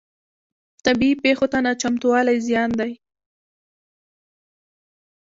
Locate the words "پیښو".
1.23-1.45